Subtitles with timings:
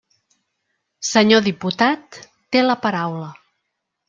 [1.09, 2.19] Senyor diputat,
[2.57, 3.31] té la paraula.